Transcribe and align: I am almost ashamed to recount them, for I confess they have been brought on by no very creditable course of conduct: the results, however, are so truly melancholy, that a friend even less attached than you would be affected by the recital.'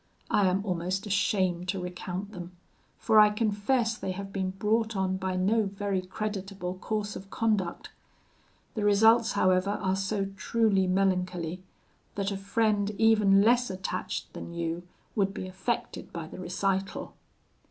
I 0.31 0.47
am 0.47 0.65
almost 0.65 1.05
ashamed 1.05 1.67
to 1.67 1.79
recount 1.79 2.31
them, 2.31 2.53
for 2.97 3.19
I 3.19 3.29
confess 3.29 3.95
they 3.95 4.13
have 4.13 4.33
been 4.33 4.49
brought 4.49 4.95
on 4.95 5.17
by 5.17 5.35
no 5.35 5.65
very 5.67 6.01
creditable 6.01 6.73
course 6.79 7.15
of 7.15 7.29
conduct: 7.29 7.91
the 8.73 8.83
results, 8.83 9.33
however, 9.33 9.69
are 9.79 9.95
so 9.95 10.25
truly 10.35 10.87
melancholy, 10.87 11.61
that 12.15 12.31
a 12.31 12.37
friend 12.37 12.89
even 12.97 13.43
less 13.43 13.69
attached 13.69 14.33
than 14.33 14.55
you 14.55 14.81
would 15.15 15.35
be 15.35 15.47
affected 15.47 16.11
by 16.11 16.25
the 16.25 16.39
recital.' 16.39 17.13